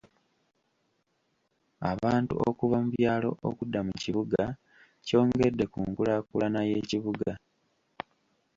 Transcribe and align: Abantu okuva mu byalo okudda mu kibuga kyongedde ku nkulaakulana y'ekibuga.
Abantu 1.91 2.33
okuva 2.47 2.77
mu 2.83 2.89
byalo 2.95 3.29
okudda 3.49 3.79
mu 3.87 3.93
kibuga 4.01 4.43
kyongedde 5.05 5.65
ku 5.71 5.79
nkulaakulana 5.89 6.59
y'ekibuga. 6.69 7.31